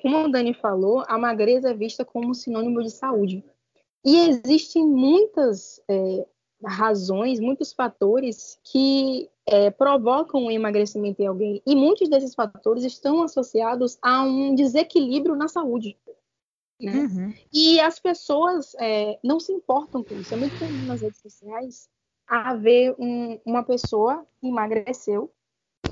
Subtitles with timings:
[0.00, 3.44] Como a Dani falou, a magreza é vista como sinônimo de saúde.
[4.04, 6.24] E existem muitas é,
[6.62, 11.62] razões, muitos fatores que é, provocam o emagrecimento em alguém.
[11.66, 15.96] E muitos desses fatores estão associados a um desequilíbrio na saúde.
[16.80, 16.92] Né?
[16.92, 17.34] Uhum.
[17.52, 20.34] E as pessoas é, não se importam com isso.
[20.34, 21.88] É muito comum nas redes sociais
[22.26, 25.30] haver um, uma pessoa que emagreceu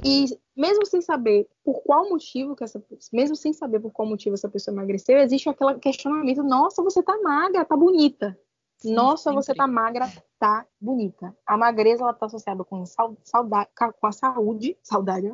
[0.04, 0.26] e
[0.56, 2.82] mesmo sem saber por qual motivo que essa
[3.12, 7.18] mesmo sem saber por qual motivo essa pessoa emagreceu, existe aquele questionamento: nossa, você tá
[7.22, 8.38] magra, tá bonita.
[8.82, 9.36] Sim, nossa, sempre.
[9.36, 11.36] você tá magra, tá bonita.
[11.46, 15.32] A magreza ela tá associada com saudade, com a saúde, saudade,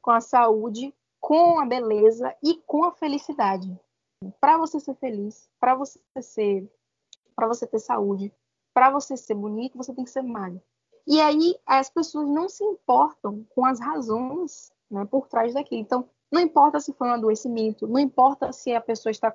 [0.00, 3.78] com a saúde, com a beleza e com a felicidade.
[4.40, 6.72] Para você ser feliz, para você ser,
[7.36, 8.32] para você ter saúde,
[8.72, 10.62] para você ser bonito, você tem que ser magro.
[11.06, 15.82] E aí as pessoas não se importam com as razões né, por trás daquilo.
[15.82, 19.34] Então, não importa se foi um adoecimento, não importa se a pessoa está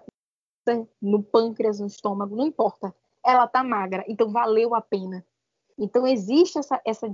[1.01, 2.95] no pâncreas, no estômago, não importa.
[3.25, 5.25] Ela está magra, então valeu a pena.
[5.77, 7.07] Então existe essa, essa,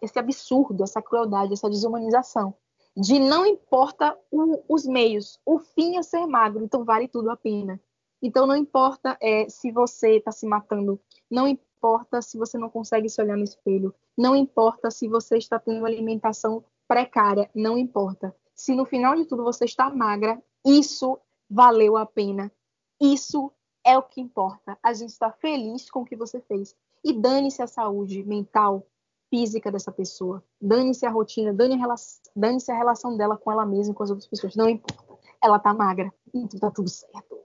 [0.00, 2.54] esse absurdo, essa crueldade, essa desumanização
[2.96, 7.36] de não importa o, os meios, o fim é ser magro, então vale tudo a
[7.36, 7.80] pena.
[8.20, 13.08] Então não importa é, se você está se matando, não importa se você não consegue
[13.08, 18.34] se olhar no espelho, não importa se você está tendo alimentação precária, não importa.
[18.54, 21.18] Se no final de tudo você está magra, isso
[21.50, 22.52] valeu a pena.
[23.00, 23.50] Isso
[23.84, 24.78] é o que importa.
[24.82, 26.76] A gente está feliz com o que você fez.
[27.04, 28.86] E dane-se a saúde mental,
[29.28, 30.44] física dessa pessoa.
[30.60, 34.54] Dane-se a rotina, dane-se a relação dela com ela mesma e com as outras pessoas.
[34.54, 35.18] Não importa.
[35.42, 37.40] Ela tá magra e tá tudo certo.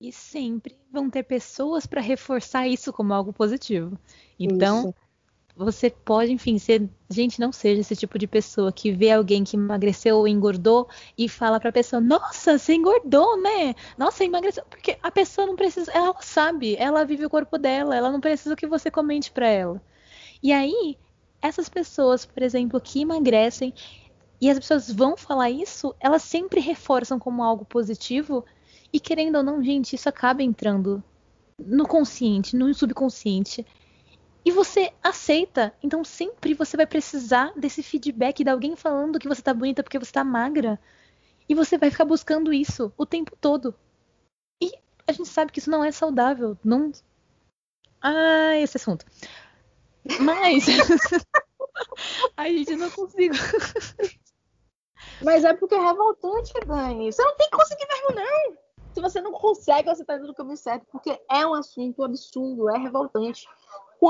[0.00, 3.98] E sempre vão ter pessoas para reforçar isso como algo positivo.
[4.38, 4.94] Então, isso.
[5.56, 6.88] Você pode, enfim, ser.
[7.08, 11.28] Gente, não seja esse tipo de pessoa que vê alguém que emagreceu ou engordou e
[11.28, 13.74] fala pra pessoa: Nossa, você engordou, né?
[13.96, 14.64] Nossa, emagreceu.
[14.68, 15.92] Porque a pessoa não precisa.
[15.92, 19.80] Ela sabe, ela vive o corpo dela, ela não precisa que você comente pra ela.
[20.42, 20.98] E aí,
[21.40, 23.72] essas pessoas, por exemplo, que emagrecem
[24.40, 28.44] e as pessoas vão falar isso, elas sempre reforçam como algo positivo
[28.92, 31.02] e querendo ou não, gente, isso acaba entrando
[31.58, 33.64] no consciente, no subconsciente.
[34.44, 35.74] E você aceita.
[35.82, 39.98] Então sempre você vai precisar desse feedback de alguém falando que você tá bonita porque
[39.98, 40.78] você tá magra.
[41.48, 43.74] E você vai ficar buscando isso o tempo todo.
[44.60, 44.72] E
[45.06, 46.56] a gente sabe que isso não é saudável.
[46.62, 46.92] Não.
[48.00, 49.06] Ah, esse assunto.
[50.20, 50.66] Mas.
[52.36, 53.34] a gente não consigo.
[55.22, 57.12] Mas é porque é revoltante, Dani.
[57.12, 60.34] Você não tem que conseguir mesmo, não se você não consegue, você está indo no
[60.34, 63.48] caminho certo, porque é um assunto absurdo, é revoltante.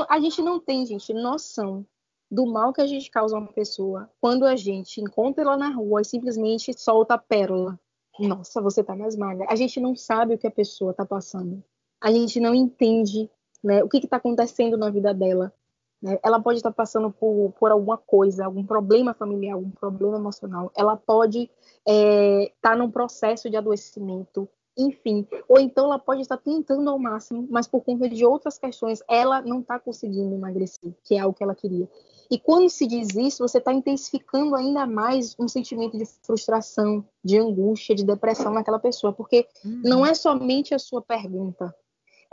[0.09, 1.87] A gente não tem, gente, noção
[2.31, 5.69] do mal que a gente causa a uma pessoa quando a gente encontra ela na
[5.71, 7.79] rua e simplesmente solta a pérola.
[8.19, 9.47] Nossa, você tá mais magra.
[9.49, 11.63] A gente não sabe o que a pessoa tá passando.
[12.01, 13.31] A gente não entende
[13.63, 15.53] né, o que está acontecendo na vida dela.
[16.01, 16.19] Né?
[16.23, 20.71] Ela pode estar tá passando por, por alguma coisa, algum problema familiar, algum problema emocional.
[20.77, 21.53] Ela pode estar
[21.89, 25.27] é, tá num processo de adoecimento enfim.
[25.49, 29.41] Ou então ela pode estar tentando ao máximo, mas por conta de outras questões, ela
[29.43, 31.89] não está conseguindo emagrecer, que é o que ela queria.
[32.31, 37.39] E quando se diz isso, você está intensificando ainda mais um sentimento de frustração, de
[37.39, 39.83] angústia, de depressão naquela pessoa, porque uhum.
[39.85, 41.75] não é somente a sua pergunta,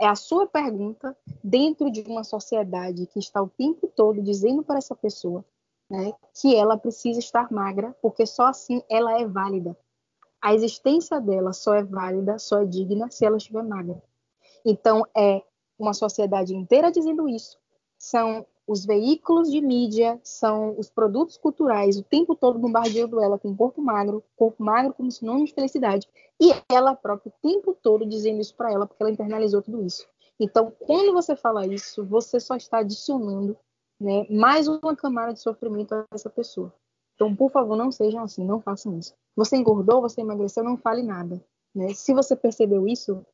[0.00, 4.78] é a sua pergunta dentro de uma sociedade que está o tempo todo dizendo para
[4.78, 5.44] essa pessoa
[5.88, 9.76] né, que ela precisa estar magra, porque só assim ela é válida
[10.42, 14.02] a existência dela só é válida, só é digna se ela estiver magra.
[14.64, 15.42] Então, é
[15.78, 17.58] uma sociedade inteira dizendo isso.
[17.96, 23.56] São os veículos de mídia, são os produtos culturais, o tempo todo bombardeando ela com
[23.56, 26.08] corpo magro, corpo magro como sinônimo de felicidade,
[26.40, 30.06] e ela própria o tempo todo dizendo isso para ela, porque ela internalizou tudo isso.
[30.38, 33.56] Então, quando você fala isso, você só está adicionando
[34.00, 36.72] né, mais uma camada de sofrimento a essa pessoa.
[37.22, 39.14] Então, por favor, não sejam assim, não façam isso.
[39.36, 41.40] Você engordou, você emagreceu, não fale nada.
[41.72, 41.94] Né?
[41.94, 43.24] Se você percebeu isso,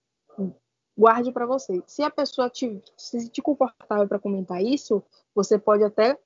[0.97, 1.83] guarde para você.
[1.87, 5.03] Se a pessoa te, se sentir confortável para comentar isso,
[5.35, 6.19] você pode até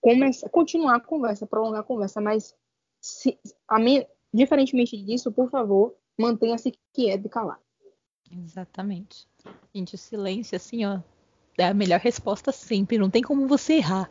[0.00, 2.54] começar, continuar a conversa, prolongar a conversa, mas
[3.00, 3.36] se,
[3.68, 3.76] a
[4.32, 7.60] diferentemente disso, por favor, mantenha-se quieto e calado.
[8.30, 9.26] Exatamente.
[9.74, 11.00] Gente, o silêncio, assim, ó,
[11.58, 12.98] é a melhor resposta sempre.
[12.98, 14.08] Não tem como você errar.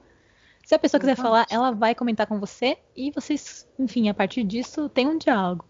[0.74, 4.44] Se a pessoa quiser falar, ela vai comentar com você e vocês, enfim, a partir
[4.44, 5.64] disso tem um diálogo.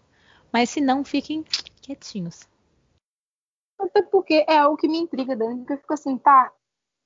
[0.50, 1.44] Mas se não, fiquem
[1.82, 2.48] quietinhos.
[3.78, 6.50] Até porque é algo que me intriga, Dani, porque eu fico assim, tá.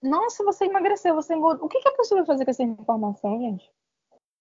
[0.00, 1.67] Nossa, você emagreceu, você engordou.
[1.67, 3.69] O que, que a pessoa vai fazer com essa informação, gente?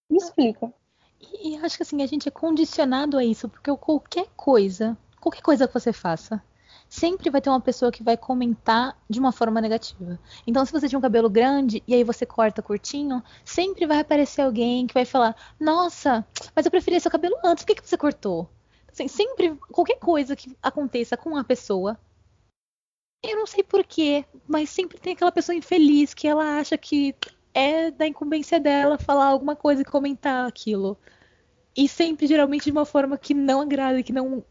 [0.08, 0.72] Me explica.
[1.20, 5.42] E, e acho que assim, a gente é condicionado a isso, porque qualquer coisa, qualquer
[5.42, 6.40] coisa que você faça,
[6.88, 10.18] sempre vai ter uma pessoa que vai comentar de uma forma negativa.
[10.46, 14.42] Então, se você tinha um cabelo grande e aí você corta curtinho, sempre vai aparecer
[14.42, 17.98] alguém que vai falar: Nossa, mas eu preferia seu cabelo antes, por que, que você
[17.98, 18.48] cortou?
[18.90, 21.98] Assim, sempre, qualquer coisa que aconteça com a pessoa,
[23.22, 27.14] eu não sei porquê, mas sempre tem aquela pessoa infeliz que ela acha que
[27.52, 30.96] é da incumbência dela falar alguma coisa e comentar aquilo.
[31.76, 34.44] E sempre, geralmente, de uma forma que não agrada, que não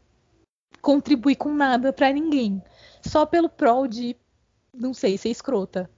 [0.80, 2.62] contribui com nada para ninguém.
[3.02, 4.16] Só pelo prol de,
[4.72, 5.90] não sei, ser escrota.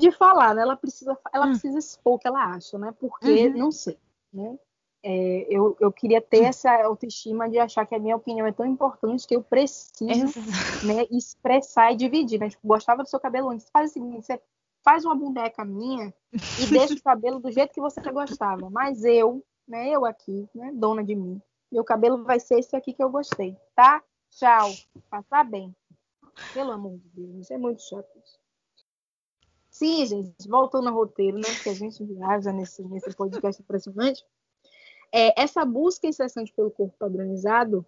[0.00, 0.62] De falar, né?
[0.62, 1.50] Ela precisa, ela hum.
[1.50, 2.94] precisa expor o que ela acha, né?
[2.98, 3.56] Porque, uhum.
[3.56, 3.98] não sei,
[4.32, 4.58] né?
[5.02, 8.66] É, eu, eu queria ter essa autoestima de achar que a minha opinião é tão
[8.66, 10.40] importante que eu preciso
[10.84, 12.38] né, expressar e dividir.
[12.40, 12.50] Né?
[12.50, 13.70] Tipo, gostava do seu cabelo antes.
[13.70, 14.40] Faz o seguinte, você
[14.82, 18.68] faz uma boneca minha e deixa o cabelo do jeito que você gostava.
[18.70, 21.40] Mas eu, né, eu aqui, né, dona de mim,
[21.70, 24.02] meu cabelo vai ser esse aqui que eu gostei, tá?
[24.30, 24.70] Tchau.
[25.10, 25.74] Passar bem.
[26.54, 28.08] Pelo amor de Deus, isso é muito chato.
[29.70, 31.48] Sim, gente, voltando ao roteiro, né?
[31.54, 34.24] Porque a gente viaja nesse, nesse podcast impressionante.
[35.12, 37.86] É, essa busca incessante pelo corpo padronizado,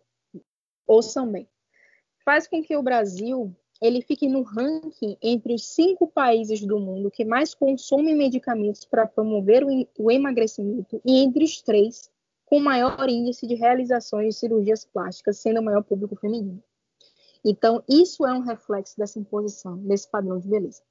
[0.86, 1.48] ouçam bem,
[2.24, 7.10] faz com que o Brasil ele fique no ranking entre os cinco países do mundo
[7.10, 9.64] que mais consomem medicamentos para promover
[9.98, 12.10] o emagrecimento e entre os três
[12.50, 16.60] com maior índice de realizações de cirurgias plásticas, sendo o maior público feminino.
[17.44, 20.82] Então, isso é um reflexo dessa imposição, desse padrão de beleza.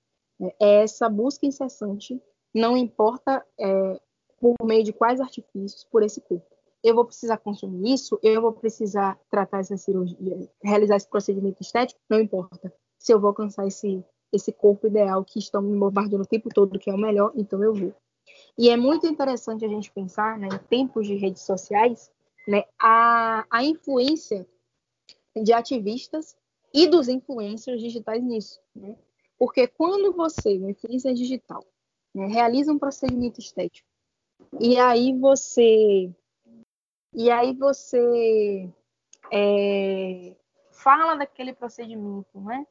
[0.57, 2.19] É essa busca incessante,
[2.56, 4.00] não importa é,
[4.39, 6.47] por meio de quais artifícios, por esse corpo.
[6.81, 12.00] Eu vou precisar consumir isso, eu vou precisar tratar essa cirurgia, realizar esse procedimento estético,
[12.09, 12.73] não importa.
[12.97, 14.01] Se eu vou alcançar esse,
[14.31, 17.61] esse corpo ideal que estão me bombardeando o tempo todo, que é o melhor, então
[17.61, 17.94] eu vou.
[18.57, 22.11] E é muito interessante a gente pensar, né, em tempos de redes sociais,
[22.47, 24.45] né, a, a influência
[25.35, 26.35] de ativistas
[26.73, 28.59] e dos influencers digitais nisso.
[28.75, 28.95] Né?
[29.37, 31.65] Porque quando você, um influencer digital,
[32.13, 33.87] né, realiza um procedimento estético
[34.59, 36.11] e aí você
[37.13, 38.69] e aí você
[39.31, 40.35] é,
[40.71, 42.65] fala daquele procedimento, né?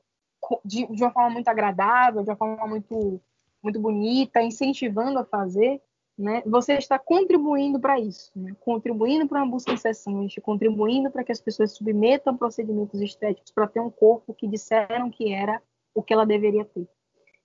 [0.64, 3.20] De, de, uma forma muito agradável, de uma forma muito
[3.62, 5.80] muito bonita, incentivando a fazer,
[6.16, 6.42] né?
[6.46, 8.56] Você está contribuindo para isso, né?
[8.60, 13.80] contribuindo para uma busca incessante, contribuindo para que as pessoas submetam procedimentos estéticos para ter
[13.80, 15.62] um corpo que disseram que era
[15.94, 16.88] o que ela deveria ter.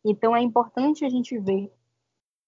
[0.04, 1.72] Então é importante a gente ver,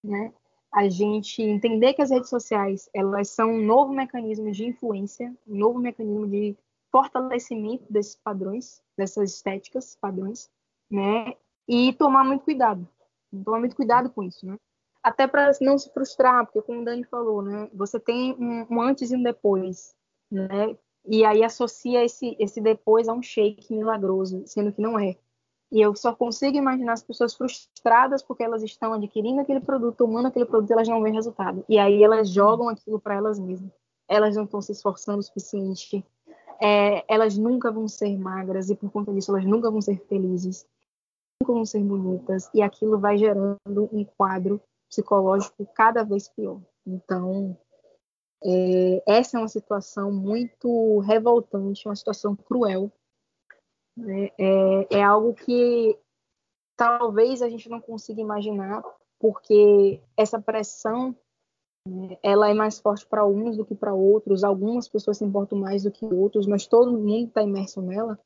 [0.03, 0.33] né?
[0.75, 5.55] a gente entender que as redes sociais elas são um novo mecanismo de influência, um
[5.55, 6.57] novo mecanismo de
[6.91, 10.49] fortalecimento desses padrões, dessas estéticas, padrões,
[10.91, 11.33] né?
[11.65, 12.85] E tomar muito cuidado,
[13.43, 14.57] tomar muito cuidado com isso, né?
[15.03, 17.69] Até para não se frustrar, porque como o Dani falou, né?
[17.73, 19.95] Você tem um, antes e um depois,
[20.31, 20.75] né?
[21.05, 25.15] E aí associa esse, esse depois a um shake milagroso, sendo que não é.
[25.71, 30.27] E eu só consigo imaginar as pessoas frustradas porque elas estão adquirindo aquele produto, tomando
[30.27, 31.65] aquele produto e elas não veem resultado.
[31.67, 33.71] E aí elas jogam aquilo para elas mesmas.
[34.07, 36.05] Elas não estão se esforçando o suficiente.
[36.61, 40.65] É, elas nunca vão ser magras e por conta disso elas nunca vão ser felizes,
[41.41, 42.49] nunca vão ser bonitas.
[42.53, 43.59] E aquilo vai gerando
[43.91, 46.61] um quadro psicológico cada vez pior.
[46.85, 47.57] Então,
[48.43, 52.91] é, essa é uma situação muito revoltante, uma situação cruel
[53.95, 54.29] né?
[54.37, 55.97] É, é algo que
[56.75, 58.83] talvez a gente não consiga imaginar,
[59.19, 61.15] porque essa pressão
[61.87, 64.43] né, ela é mais forte para uns do que para outros.
[64.43, 68.19] Algumas pessoas se importam mais do que outros, mas todo mundo está imerso nela.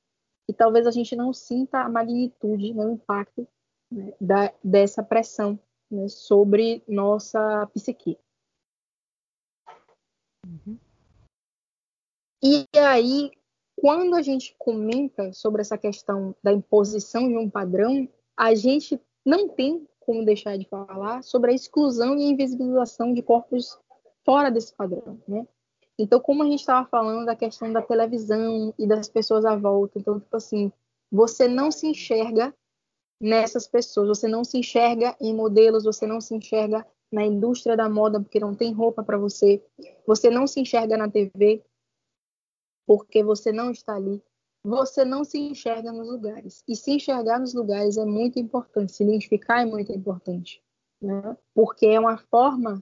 [0.49, 3.47] E talvez a gente não sinta a magnitude, né, o impacto
[3.91, 5.59] né, da, dessa pressão
[5.91, 8.17] né, sobre nossa psique.
[10.43, 10.79] Uhum.
[12.41, 13.31] E aí,
[13.75, 19.49] quando a gente comenta sobre essa questão da imposição de um padrão, a gente não
[19.49, 23.79] tem como deixar de falar sobre a exclusão e a invisibilização de corpos
[24.25, 25.47] fora desse padrão, né?
[25.99, 29.99] Então, como a gente estava falando da questão da televisão e das pessoas à volta,
[29.99, 30.71] então, tipo assim,
[31.11, 32.55] você não se enxerga
[33.19, 37.89] nessas pessoas, você não se enxerga em modelos, você não se enxerga na indústria da
[37.89, 39.61] moda porque não tem roupa para você,
[40.07, 41.61] você não se enxerga na TV,
[42.87, 44.23] porque você não está ali,
[44.63, 46.63] você não se enxerga nos lugares.
[46.65, 50.63] E se enxergar nos lugares é muito importante, se identificar é muito importante,
[51.01, 51.35] né?
[51.53, 52.81] porque é uma forma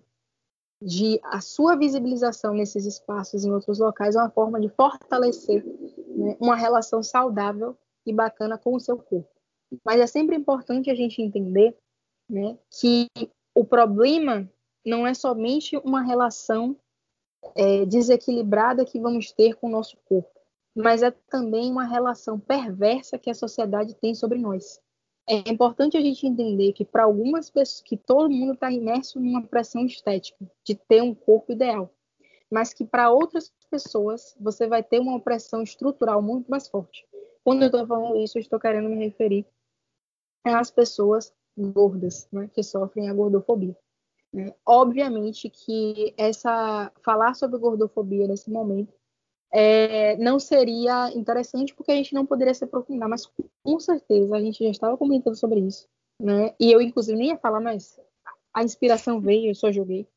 [0.81, 5.65] de a sua visibilização nesses espaços em outros locais é uma forma de fortalecer
[6.15, 9.29] né, uma relação saudável e bacana com o seu corpo.
[9.84, 11.75] Mas é sempre importante a gente entender
[12.29, 13.07] né, que
[13.55, 14.50] o problema
[14.86, 16.77] não é somente uma relação
[17.55, 20.39] é, desequilibrada que vamos ter com o nosso corpo,
[20.75, 24.79] mas é também uma relação perversa que a sociedade tem sobre nós.
[25.29, 29.43] É importante a gente entender que para algumas pessoas, que todo mundo está imerso numa
[29.43, 31.93] pressão estética de ter um corpo ideal,
[32.50, 37.05] mas que para outras pessoas você vai ter uma opressão estrutural muito mais forte.
[37.43, 39.46] Quando eu estou falando isso, eu estou querendo me referir
[40.46, 43.75] às pessoas gordas, né, que sofrem a gordofobia.
[44.31, 44.53] Né?
[44.65, 48.93] Obviamente que essa falar sobre gordofobia nesse momento
[49.51, 53.30] é, não seria interessante porque a gente não poderia se aprofundar, mas
[53.63, 55.88] com certeza a gente já estava comentando sobre isso,
[56.22, 56.54] né?
[56.60, 58.00] E eu inclusive nem ia falar, mas
[58.54, 60.08] a inspiração veio, eu só joguei.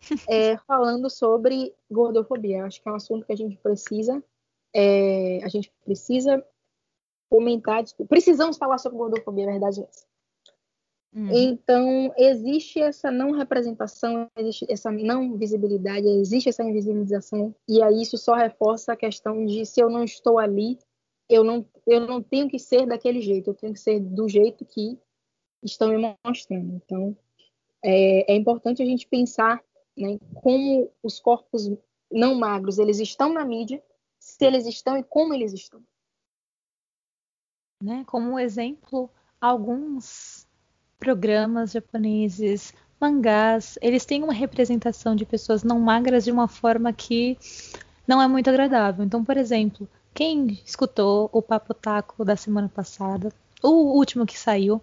[0.28, 2.64] É, falando sobre gordofobia.
[2.64, 4.22] Acho que é um assunto que a gente precisa,
[4.72, 6.44] é, a gente precisa
[7.28, 10.05] comentar, precisamos falar sobre gordofobia, a verdade é essa.
[11.16, 11.30] Uhum.
[11.32, 18.18] Então, existe essa não representação, existe essa não visibilidade, existe essa invisibilização, e aí isso
[18.18, 20.78] só reforça a questão de se eu não estou ali,
[21.26, 24.62] eu não, eu não tenho que ser daquele jeito, eu tenho que ser do jeito
[24.66, 24.98] que
[25.62, 26.74] estão me mostrando.
[26.74, 27.16] Então,
[27.82, 29.64] é, é importante a gente pensar
[29.96, 31.70] né, como os corpos
[32.12, 33.82] não magros eles estão na mídia,
[34.20, 35.82] se eles estão e como eles estão.
[37.82, 38.04] Né?
[38.06, 40.45] Como exemplo, alguns
[40.98, 47.38] programas japoneses, mangás, eles têm uma representação de pessoas não magras de uma forma que
[48.06, 49.04] não é muito agradável.
[49.04, 54.80] Então, por exemplo, quem escutou o Papo Taco da semana passada, o último que saiu,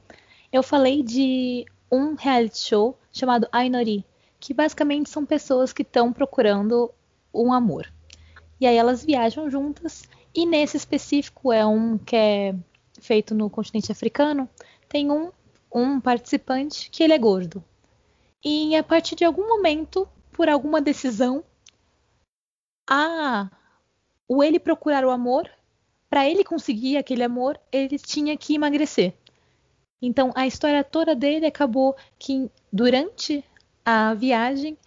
[0.52, 4.06] eu falei de um reality show chamado Ainori,
[4.40, 6.92] que basicamente são pessoas que estão procurando
[7.34, 7.92] um amor.
[8.60, 10.04] E aí elas viajam juntas,
[10.36, 12.56] e nesse específico é um que é
[13.00, 14.48] feito no continente africano,
[14.88, 15.32] tem um
[15.74, 17.64] um participante que ele é gordo.
[18.44, 21.44] E a partir de algum momento, por alguma decisão,
[22.90, 23.50] a
[24.28, 25.50] o ele procurar o amor,
[26.10, 29.14] para ele conseguir aquele amor, ele tinha que emagrecer.
[30.02, 33.44] Então a história toda dele acabou que durante
[33.86, 34.78] a viagem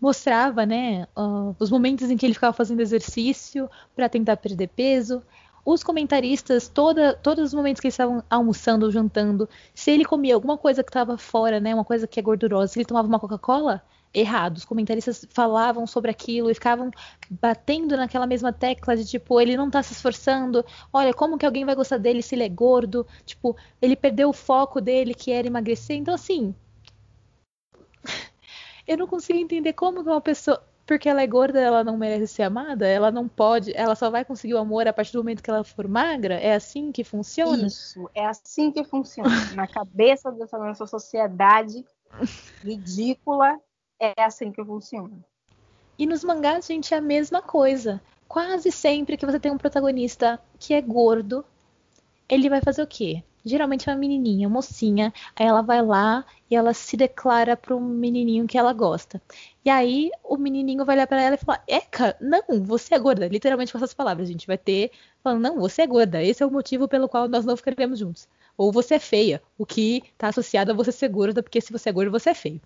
[0.00, 5.22] mostrava, né, uh, os momentos em que ele ficava fazendo exercício para tentar perder peso
[5.66, 10.34] os comentaristas, toda, todos os momentos que eles estavam almoçando ou jantando, se ele comia
[10.34, 13.18] alguma coisa que estava fora, né, uma coisa que é gordurosa, se ele tomava uma
[13.18, 13.82] Coca-Cola,
[14.14, 14.56] errado.
[14.58, 16.90] Os comentaristas falavam sobre aquilo e ficavam
[17.28, 20.64] batendo naquela mesma tecla de tipo, ele não tá se esforçando.
[20.92, 23.04] Olha, como que alguém vai gostar dele se ele é gordo?
[23.24, 25.96] Tipo, ele perdeu o foco dele que era emagrecer.
[25.96, 26.54] Então assim,
[28.86, 32.28] eu não consigo entender como que uma pessoa porque ela é gorda, ela não merece
[32.28, 32.86] ser amada?
[32.86, 35.64] Ela não pode, ela só vai conseguir o amor a partir do momento que ela
[35.64, 36.34] for magra?
[36.34, 37.66] É assim que funciona?
[37.66, 39.30] Isso, é assim que funciona.
[39.54, 41.84] Na cabeça dessa nossa sociedade
[42.62, 43.58] ridícula,
[44.00, 45.18] é assim que funciona.
[45.98, 48.00] E nos mangás, gente, é a mesma coisa.
[48.28, 51.44] Quase sempre que você tem um protagonista que é gordo,
[52.28, 53.24] ele vai fazer o quê?
[53.46, 57.74] Geralmente é uma menininha, uma mocinha, aí ela vai lá e ela se declara para
[57.76, 59.22] um menininho que ela gosta.
[59.64, 63.28] E aí o menininho vai olhar para ela e falar: Eca, não, você é gorda.
[63.28, 64.90] Literalmente com essas palavras, a gente vai ter
[65.22, 66.22] falando: Não, você é gorda.
[66.22, 68.28] Esse é o motivo pelo qual nós não ficaremos juntos.
[68.56, 71.90] Ou você é feia, o que está associado a você ser gorda, porque se você
[71.90, 72.60] é gorda, você é feio.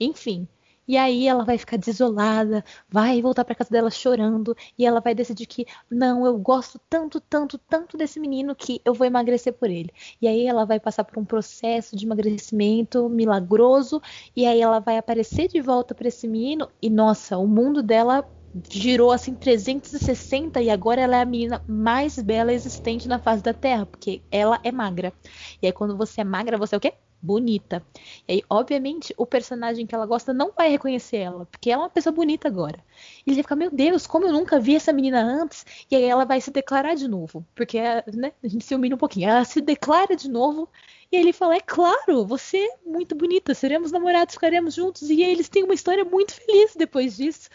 [0.00, 0.48] Enfim,
[0.86, 5.14] e aí ela vai ficar desolada, vai voltar para casa dela chorando e ela vai
[5.14, 9.70] decidir que não, eu gosto tanto, tanto, tanto desse menino que eu vou emagrecer por
[9.70, 9.90] ele.
[10.20, 14.00] E aí ela vai passar por um processo de emagrecimento milagroso
[14.36, 18.24] e aí ela vai aparecer de volta para esse menino e nossa, o mundo dela
[18.70, 23.52] girou assim 360 e agora ela é a menina mais bela existente na face da
[23.52, 25.12] Terra, porque ela é magra.
[25.60, 26.94] E aí quando você é magra, você é o quê?
[27.24, 27.82] Bonita.
[28.28, 31.84] E aí, obviamente, o personagem que ela gosta não vai reconhecer ela, porque ela é
[31.84, 32.78] uma pessoa bonita agora.
[33.26, 35.64] E ele vai ficar, meu Deus, como eu nunca vi essa menina antes.
[35.90, 37.78] E aí ela vai se declarar de novo, porque
[38.14, 39.28] né, a gente se humilha um pouquinho.
[39.28, 40.68] Ela se declara de novo
[41.10, 45.08] e ele fala: É claro, você é muito bonita, seremos namorados, ficaremos juntos.
[45.10, 47.48] E eles têm uma história muito feliz depois disso.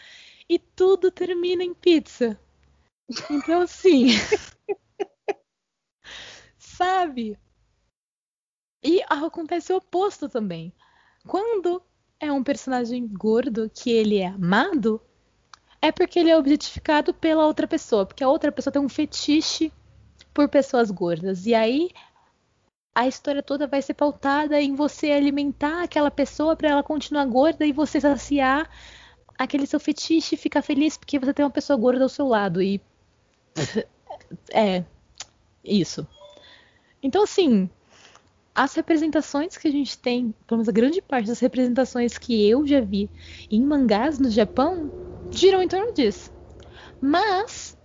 [0.49, 2.39] E tudo termina em pizza.
[3.29, 4.07] Então, assim.
[6.57, 7.37] sabe?
[8.83, 10.73] E acontece o oposto também.
[11.27, 11.81] Quando
[12.19, 15.01] é um personagem gordo que ele é amado,
[15.81, 19.71] é porque ele é objetificado pela outra pessoa, porque a outra pessoa tem um fetiche
[20.33, 21.45] por pessoas gordas.
[21.45, 21.89] E aí
[22.93, 27.65] a história toda vai ser pautada em você alimentar aquela pessoa para ela continuar gorda
[27.65, 28.69] e você saciar
[29.37, 32.81] aquele seu fetiche fica feliz porque você tem uma pessoa gorda ao seu lado e
[34.53, 34.83] é
[35.63, 36.05] isso.
[37.01, 37.69] Então assim,
[38.53, 42.65] as representações que a gente tem, pelo menos a grande parte das representações que eu
[42.65, 43.09] já vi
[43.49, 44.91] em mangás no Japão,
[45.31, 46.31] giram em torno disso.
[46.99, 47.77] Mas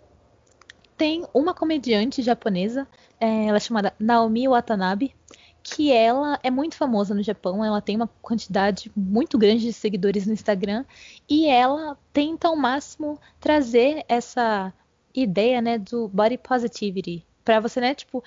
[0.96, 2.86] tem uma comediante japonesa,
[3.20, 5.14] é, ela é chamada Naomi Watanabe,
[5.62, 10.26] que ela é muito famosa no Japão, ela tem uma quantidade muito grande de seguidores
[10.26, 10.84] no Instagram
[11.28, 14.72] e ela tenta ao máximo trazer essa
[15.14, 18.22] ideia, né, do body positivity para você, né, tipo,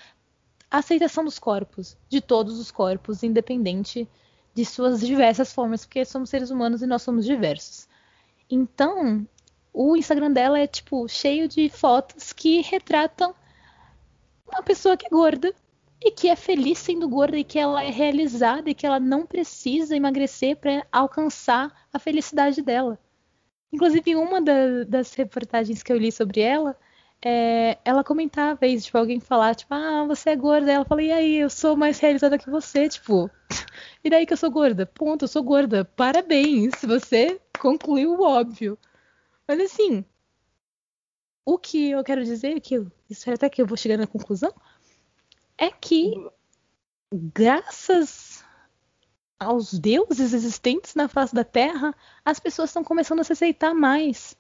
[0.70, 4.08] a aceitação dos corpos, de todos os corpos, independente
[4.54, 7.88] de suas diversas formas, porque somos seres humanos e nós somos diversos.
[8.50, 9.28] Então,
[9.74, 13.36] o Instagram dela é tipo cheio de fotos que retratam
[14.48, 15.54] uma pessoa que é gorda
[16.02, 19.26] e que é feliz sendo gorda e que ela é realizada e que ela não
[19.26, 23.00] precisa emagrecer para alcançar a felicidade dela.
[23.72, 26.78] Inclusive, uma da, das reportagens que eu li sobre ela,
[27.24, 30.72] é, ela comentava isso, tipo, alguém falar, tipo, ah, você é gorda.
[30.72, 33.30] Ela fala, e aí, eu sou mais realizada que você, tipo,
[34.04, 34.86] e daí que eu sou gorda?
[34.86, 35.86] Ponto, eu sou gorda.
[35.86, 38.78] Parabéns, você concluiu o óbvio.
[39.48, 40.06] Mas assim,
[41.46, 44.54] o que eu quero dizer, que isso é até que eu vou chegar na conclusão,
[45.58, 46.14] é que
[47.12, 48.44] graças
[49.40, 51.96] aos deuses existentes na face da Terra,
[52.26, 54.36] as pessoas estão começando a se aceitar mais.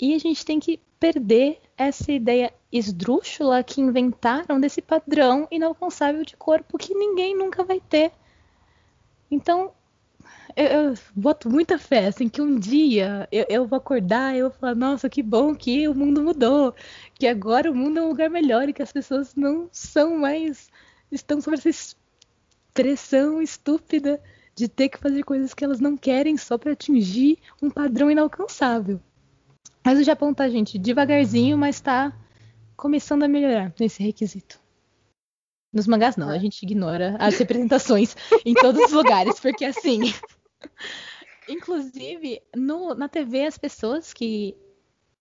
[0.00, 6.36] E a gente tem que perder essa ideia esdrúxula que inventaram desse padrão inalcançável de
[6.36, 8.12] corpo que ninguém nunca vai ter.
[9.30, 9.72] Então,
[10.56, 14.50] eu, eu boto muita fé, assim, que um dia eu, eu vou acordar e eu
[14.50, 16.74] vou falar, nossa, que bom que o mundo mudou,
[17.14, 20.70] que agora o mundo é um lugar melhor e que as pessoas não são mais.
[21.10, 21.96] estão sob essa
[22.72, 24.20] pressão estúpida
[24.54, 29.00] de ter que fazer coisas que elas não querem só para atingir um padrão inalcançável.
[29.90, 32.16] Mas o Japão tá, gente, devagarzinho, mas tá
[32.76, 34.60] começando a melhorar nesse requisito.
[35.72, 38.14] Nos mangás não, a gente ignora as representações
[38.46, 40.14] em todos os lugares, porque assim.
[41.48, 44.56] Inclusive, no, na TV, as pessoas que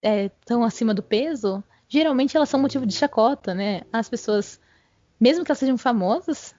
[0.04, 3.82] estão é, acima do peso, geralmente elas são motivo de chacota, né?
[3.92, 4.62] As pessoas,
[5.20, 6.54] mesmo que elas sejam famosas,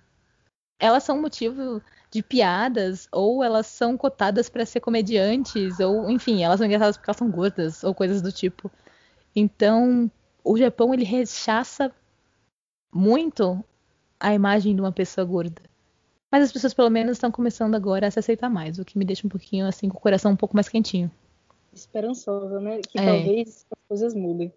[0.81, 6.59] elas são motivo de piadas, ou elas são cotadas para ser comediantes, ou enfim, elas
[6.59, 8.71] são engraçadas porque elas são gordas, ou coisas do tipo.
[9.35, 10.11] Então,
[10.43, 11.93] o Japão ele rechaça
[12.93, 13.65] muito
[14.19, 15.63] a imagem de uma pessoa gorda.
[16.31, 19.05] Mas as pessoas pelo menos estão começando agora a se aceitar mais, o que me
[19.05, 21.11] deixa um pouquinho assim com o coração um pouco mais quentinho.
[21.73, 22.81] Esperançosa, né?
[22.81, 23.05] Que é.
[23.05, 24.53] talvez as coisas mudem.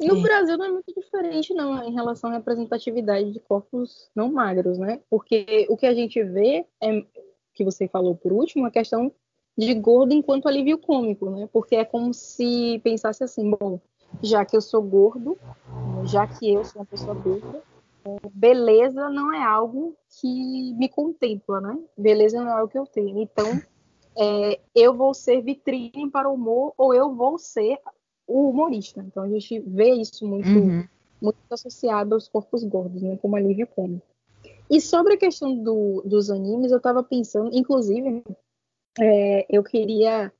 [0.00, 0.20] No é.
[0.20, 5.00] Brasil não é muito diferente, não, em relação à representatividade de corpos não magros, né?
[5.08, 7.04] Porque o que a gente vê é,
[7.54, 9.12] que você falou por último, a questão
[9.56, 11.48] de gordo enquanto alívio cômico, né?
[11.52, 13.80] Porque é como se pensasse assim, bom,
[14.22, 15.38] já que eu sou gordo,
[16.04, 17.62] já que eu sou uma pessoa gorda,
[18.32, 21.78] beleza não é algo que me contempla, né?
[21.96, 23.20] Beleza não é algo que eu tenho.
[23.20, 23.60] Então,
[24.16, 27.78] é, eu vou ser vitrine para o humor ou eu vou ser
[28.26, 29.00] o humorista.
[29.00, 30.86] Então a gente vê isso muito, uhum.
[31.20, 34.06] muito associado aos corpos gordos, né, como alívio cômico.
[34.70, 38.22] E sobre a questão do, dos animes, eu estava pensando, inclusive,
[38.98, 40.32] é, eu queria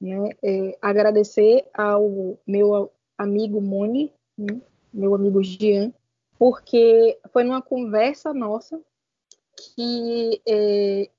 [0.00, 4.60] né, é, agradecer ao meu amigo Moni, né,
[4.92, 5.92] meu amigo Jean,
[6.38, 8.80] porque foi numa conversa nossa
[9.56, 11.10] que é,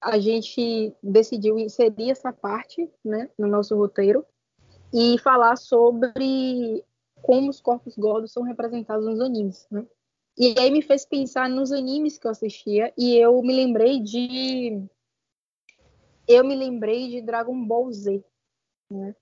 [0.00, 4.24] a gente decidiu inserir essa parte né, no nosso roteiro
[4.92, 6.84] e falar sobre
[7.22, 9.86] como os corpos gordos são representados nos animes, né?
[10.38, 14.86] E aí me fez pensar nos animes que eu assistia e eu me lembrei de
[16.28, 18.22] eu me lembrei de Dragon Ball Z,
[18.90, 19.14] né?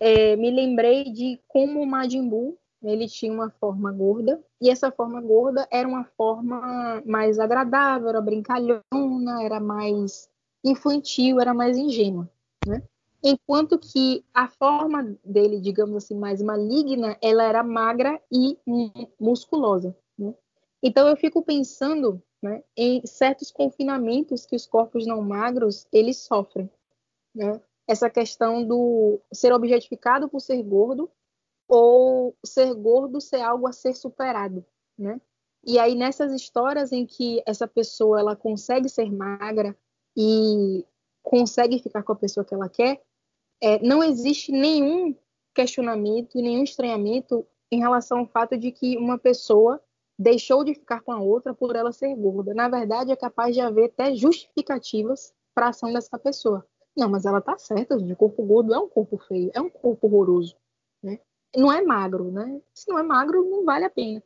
[0.00, 4.90] É, me lembrei de como o Majin Buu ele tinha uma forma gorda e essa
[4.90, 10.28] forma gorda era uma forma mais agradável, era brincalhona, era mais
[10.64, 12.30] infantil, era mais ingênua,
[12.66, 12.82] né?
[13.28, 18.56] Enquanto que a forma dele, digamos assim, mais maligna, ela era magra e
[19.18, 19.96] musculosa.
[20.16, 20.32] Né?
[20.80, 26.70] Então eu fico pensando né, em certos confinamentos que os corpos não magros eles sofrem.
[27.34, 27.60] Né?
[27.88, 31.10] Essa questão do ser objetificado por ser gordo
[31.68, 34.64] ou ser gordo ser algo a ser superado,
[34.96, 35.20] né?
[35.64, 39.76] E aí nessas histórias em que essa pessoa ela consegue ser magra
[40.16, 40.86] e
[41.24, 43.02] consegue ficar com a pessoa que ela quer,
[43.62, 45.14] é, não existe nenhum
[45.54, 49.80] questionamento nenhum estranhamento em relação ao fato de que uma pessoa
[50.18, 52.54] deixou de ficar com a outra por ela ser gorda.
[52.54, 56.66] Na verdade, é capaz de haver até justificativas para a ação dessa pessoa.
[56.96, 58.12] Não, mas ela tá certa, gente.
[58.12, 60.56] O corpo gordo é um corpo feio, é um corpo horroroso,
[61.02, 61.18] né?
[61.54, 62.60] Não é magro, né?
[62.72, 64.22] Se não é magro, não vale a pena.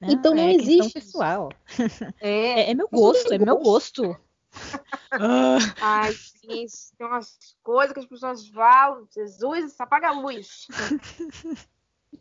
[0.00, 0.92] Não, então não é existe.
[0.94, 1.48] pessoal.
[2.20, 4.16] É, É, é meu gosto, é meu gosto.
[5.80, 6.12] Ai,
[6.46, 10.66] tem umas coisas que as pessoas falam, Jesus, apaga a luz.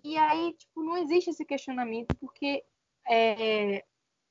[0.03, 2.63] e aí, tipo, não existe esse questionamento, porque
[3.09, 3.83] é,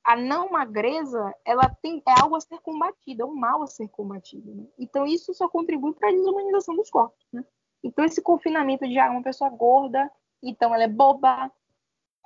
[0.05, 3.89] a não magreza, ela tem, é algo a ser combatido, é um mal a ser
[3.89, 4.55] combatido.
[4.55, 4.67] né?
[4.79, 7.27] Então, isso só contribui para a desumanização dos corpos.
[7.33, 7.45] Né?
[7.83, 10.11] Então, esse confinamento de ah, uma pessoa gorda,
[10.43, 11.51] então ela é boba,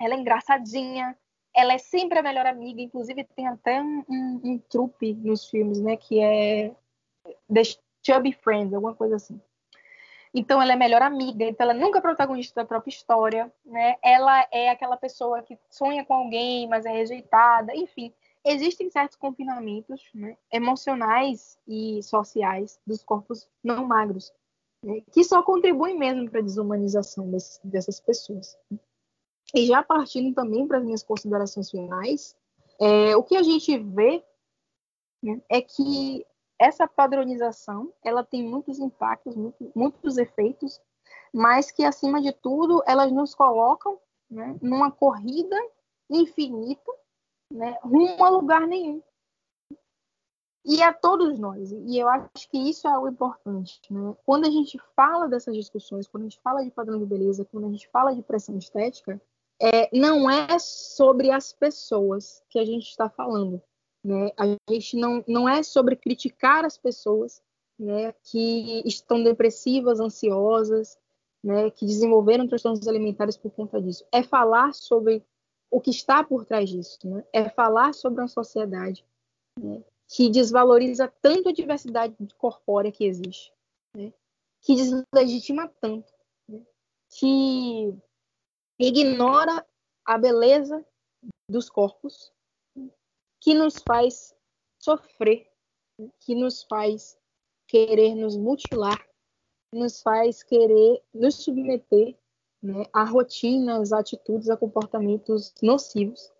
[0.00, 1.16] ela é engraçadinha,
[1.55, 5.81] ela é sempre a melhor amiga, inclusive tem até um, um, um trupe nos filmes,
[5.81, 6.74] né, que é
[7.53, 7.63] The
[8.03, 9.41] Chubby Friends, alguma coisa assim.
[10.35, 13.95] Então ela é melhor amiga, então ela nunca é protagonista da própria história, né?
[14.03, 18.13] Ela é aquela pessoa que sonha com alguém, mas é rejeitada, enfim.
[18.45, 24.33] Existem certos confinamentos né, emocionais e sociais dos corpos não magros,
[24.83, 28.59] né, que só contribuem mesmo para a desumanização desse, dessas pessoas.
[29.55, 32.37] E já partindo também para as minhas considerações finais,
[32.79, 34.23] é, o que a gente vê
[35.23, 36.27] né, é que
[36.64, 40.81] essa padronização ela tem muitos impactos, muito, muitos efeitos,
[41.33, 43.98] mas que, acima de tudo, elas nos colocam
[44.31, 45.57] né, numa corrida
[46.09, 46.90] infinita
[47.50, 49.03] né, rumo a lugar nenhum.
[50.64, 51.70] E a todos nós.
[51.70, 53.81] E eu acho que isso é o importante.
[53.90, 54.16] Né?
[54.24, 57.66] Quando a gente fala dessas discussões, quando a gente fala de padrão de beleza, quando
[57.66, 59.20] a gente fala de pressão estética,
[59.61, 63.62] é, não é sobre as pessoas que a gente está falando.
[64.05, 64.31] Né?
[64.37, 67.43] A gente não, não é sobre criticar as pessoas
[67.79, 70.99] né, que estão depressivas, ansiosas,
[71.43, 74.05] né, que desenvolveram transtornos alimentares por conta disso.
[74.12, 75.25] É falar sobre
[75.71, 76.99] o que está por trás disso.
[77.05, 77.25] Né?
[77.33, 79.05] É falar sobre uma sociedade
[79.59, 83.53] né, que desvaloriza tanto a diversidade corpórea que existe,
[83.97, 84.12] né,
[84.61, 86.12] que deslegitima tanto,
[86.49, 86.61] né,
[87.11, 87.95] que
[88.79, 89.67] ignora
[90.05, 90.85] a beleza
[91.49, 92.33] dos corpos,
[93.44, 94.35] que nos faz
[94.78, 95.46] sofrer,
[96.20, 97.18] que nos faz
[97.68, 98.98] querer nos mutilar,
[99.70, 102.16] nos faz querer nos submeter
[102.62, 106.33] né, a rotinas, atitudes, a comportamentos nocivos,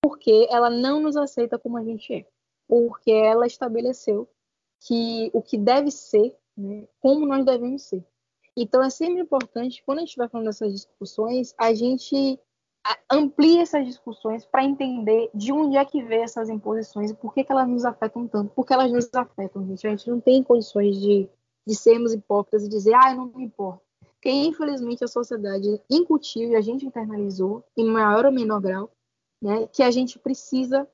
[0.00, 2.26] porque ela não nos aceita como a gente é,
[2.68, 4.28] porque ela estabeleceu
[4.86, 8.06] que o que deve ser, né, como nós devemos ser.
[8.56, 12.38] Então é sempre importante, quando a gente vai falando dessas discussões, a gente
[13.10, 17.44] amplia essas discussões para entender de onde é que vem essas imposições e por que,
[17.44, 18.52] que elas nos afetam tanto.
[18.54, 19.86] Porque elas nos afetam, gente.
[19.86, 21.28] A gente não tem condições de,
[21.66, 23.82] de sermos hipócritas e dizer, ah, eu não me importo.
[24.00, 28.90] Porque, infelizmente, a sociedade incutiu e a gente internalizou, em maior ou menor grau,
[29.40, 30.88] né, que a gente precisa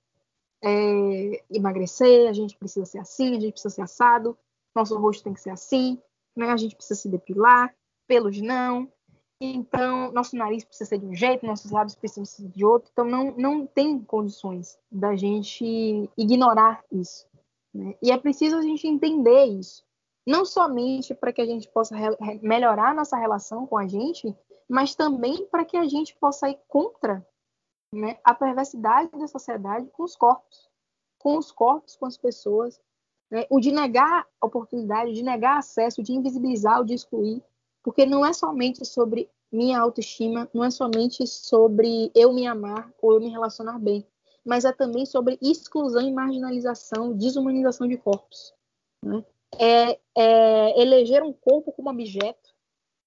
[0.63, 4.37] é, emagrecer, a gente precisa ser assim, a gente precisa ser assado,
[4.75, 6.01] nosso rosto tem que ser assim,
[6.37, 7.73] né, a gente precisa se depilar,
[8.09, 8.91] pelos não,
[9.41, 12.91] então, nosso nariz precisa ser de um jeito, nossos lábios precisam ser de outro.
[12.93, 17.27] Então, não, não tem condições da gente ignorar isso.
[17.73, 17.97] Né?
[18.03, 19.83] E é preciso a gente entender isso.
[20.27, 21.97] Não somente para que a gente possa
[22.43, 24.37] melhorar nossa relação com a gente,
[24.69, 27.27] mas também para que a gente possa ir contra
[27.95, 30.69] né, a perversidade da sociedade com os corpos.
[31.19, 32.79] Com os corpos, com as pessoas.
[33.31, 33.47] Né?
[33.49, 37.43] O de negar oportunidade, de negar acesso, de invisibilizar, o de excluir.
[37.83, 43.15] Porque não é somente sobre minha autoestima, não é somente sobre eu me amar ou
[43.15, 44.07] eu me relacionar bem,
[44.45, 48.55] mas é também sobre exclusão e marginalização, desumanização de corpos.
[49.05, 49.25] Né?
[49.59, 52.55] É, é eleger um corpo como objeto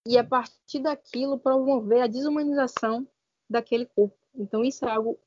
[0.05, 3.07] e, a partir daquilo, promover a desumanização
[3.49, 4.17] daquele corpo.
[4.35, 5.17] Então, isso é algo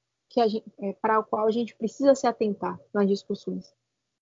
[0.81, 3.73] é, para o qual a gente precisa se atentar nas discussões.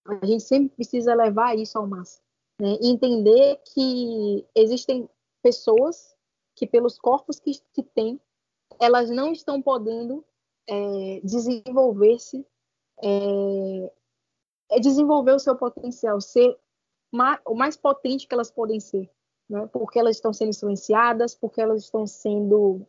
[0.07, 2.23] A gente sempre precisa levar isso ao máximo.
[2.61, 2.79] Né?
[2.81, 5.09] E entender que existem
[5.45, 6.17] pessoas
[6.57, 8.19] que, pelos corpos que, que têm,
[8.81, 10.25] elas não estão podendo
[10.67, 12.47] é, desenvolver-se,
[13.03, 13.93] é,
[14.71, 16.59] é, desenvolver o seu potencial, ser
[17.45, 19.09] o mais potente que elas podem ser,
[19.49, 19.69] né?
[19.71, 22.87] porque elas estão sendo influenciadas, porque elas estão sendo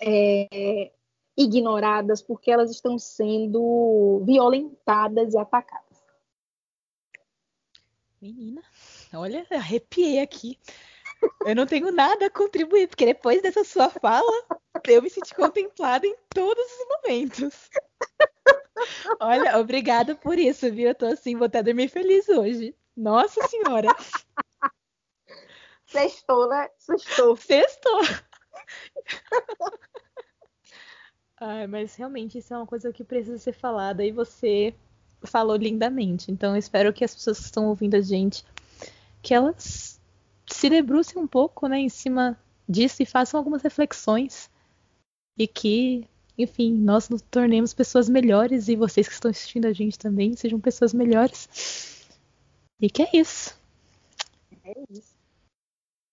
[0.00, 0.92] é,
[1.36, 5.88] ignoradas, porque elas estão sendo violentadas e atacadas.
[8.22, 8.62] Menina,
[9.12, 10.58] olha, arrepiei aqui.
[11.44, 14.30] Eu não tenho nada a contribuir, porque depois dessa sua fala,
[14.86, 17.70] eu me senti contemplada em todos os momentos.
[19.20, 20.88] Olha, obrigada por isso, viu?
[20.88, 22.74] Eu tô assim, vou até dormir feliz hoje.
[22.96, 23.88] Nossa Senhora!
[25.86, 26.68] Sextou, né?
[26.78, 27.36] Sextou.
[27.36, 28.00] Sextou!
[31.40, 34.74] Ai, mas realmente isso é uma coisa que precisa ser falada e você
[35.24, 36.30] falou lindamente.
[36.30, 38.44] Então eu espero que as pessoas que estão ouvindo a gente
[39.22, 39.97] que elas
[40.58, 42.36] se debrucem um pouco, né, em cima
[42.68, 44.50] disso e façam algumas reflexões
[45.38, 46.04] e que,
[46.36, 50.58] enfim, nós nos tornemos pessoas melhores e vocês que estão assistindo a gente também sejam
[50.58, 52.08] pessoas melhores.
[52.80, 53.56] E que é isso.
[54.64, 55.16] É isso.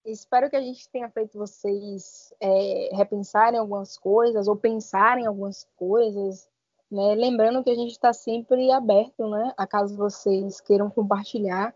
[0.05, 6.47] Espero que a gente tenha feito vocês é, repensarem algumas coisas ou pensarem algumas coisas,
[6.91, 7.15] né?
[7.15, 9.55] Lembrando que a gente está sempre aberto, né?
[9.57, 11.73] A caso vocês queiram compartilhar,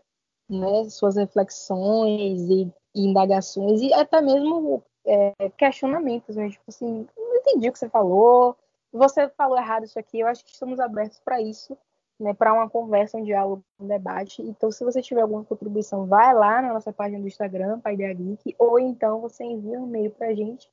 [0.50, 0.84] né?
[0.90, 6.50] Suas reflexões e, e indagações e até mesmo é, questionamentos, né?
[6.50, 8.56] Tipo assim, não entendi o que você falou,
[8.92, 10.20] você falou errado isso aqui.
[10.20, 11.76] Eu acho que estamos abertos para isso
[12.20, 14.42] né, para uma conversa, um diálogo, um debate.
[14.42, 18.54] Então, se você tiver alguma contribuição, vai lá na nossa página do Instagram, Paideia Geek,
[18.58, 20.70] ou então você envia um e-mail para a gente,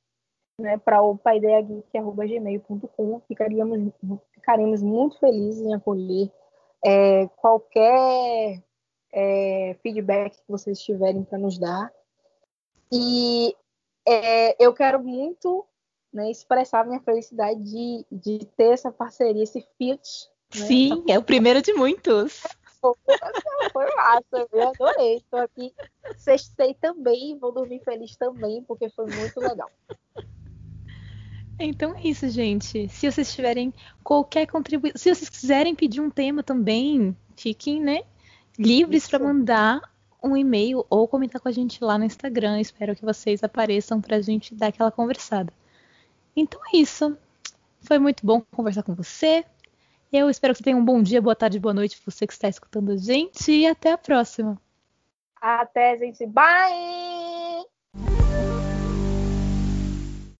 [0.60, 3.20] né, para o paideageek.gmail.com.
[3.26, 3.92] Ficaríamos,
[4.32, 6.30] ficaremos muito felizes em acolher
[6.84, 8.62] é, qualquer
[9.12, 11.92] é, feedback que vocês tiverem para nos dar.
[12.90, 13.54] E
[14.06, 15.64] é, eu quero muito
[16.12, 20.66] né, expressar minha felicidade de, de ter essa parceria, esse fit né?
[20.66, 22.42] Sim, é o primeiro de muitos.
[22.80, 25.16] Foi massa, eu adorei.
[25.16, 25.74] Estou aqui,
[26.16, 29.70] sextei também, vou dormir feliz também, porque foi muito legal.
[31.58, 32.88] Então é isso, gente.
[32.88, 38.04] Se vocês tiverem qualquer contribuição, se vocês quiserem pedir um tema também, fiquem, né,
[38.58, 39.80] livres para mandar
[40.22, 42.60] um e-mail ou comentar com a gente lá no Instagram.
[42.60, 45.52] Espero que vocês apareçam para a gente dar aquela conversada.
[46.34, 47.16] Então é isso.
[47.80, 49.44] Foi muito bom conversar com você.
[50.12, 52.48] Eu espero que você tenha um bom dia, boa tarde, boa noite, você que está
[52.48, 54.58] escutando a gente, e até a próxima.
[55.40, 56.26] Até, gente.
[56.26, 58.27] Bye!